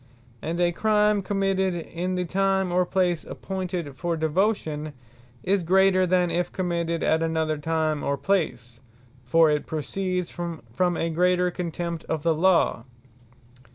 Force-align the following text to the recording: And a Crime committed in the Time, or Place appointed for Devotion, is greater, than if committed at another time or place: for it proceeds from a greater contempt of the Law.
And 0.41 0.59
a 0.59 0.71
Crime 0.71 1.21
committed 1.21 1.75
in 1.75 2.15
the 2.15 2.25
Time, 2.25 2.71
or 2.71 2.87
Place 2.87 3.23
appointed 3.23 3.95
for 3.95 4.17
Devotion, 4.17 4.93
is 5.43 5.61
greater, 5.63 6.07
than 6.07 6.31
if 6.31 6.51
committed 6.51 7.03
at 7.03 7.21
another 7.21 7.59
time 7.59 8.03
or 8.03 8.17
place: 8.17 8.81
for 9.23 9.51
it 9.51 9.67
proceeds 9.67 10.31
from 10.31 10.63
a 10.97 11.11
greater 11.11 11.51
contempt 11.51 12.03
of 12.05 12.23
the 12.23 12.33
Law. 12.33 12.85